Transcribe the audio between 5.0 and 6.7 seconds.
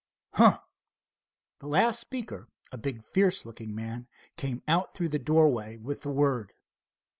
the doorway with the word.